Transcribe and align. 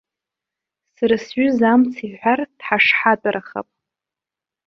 Сара 0.95 1.15
сҩыза 1.23 1.67
амц 1.73 1.93
иҳәар 2.07 2.39
дҳашҳатәарахап. 2.57 3.67